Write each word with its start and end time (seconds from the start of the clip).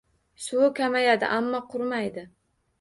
Suvi 0.45 0.69
kamayadi, 0.79 1.29
ammo 1.37 1.63
qurimaydi. 1.69 2.29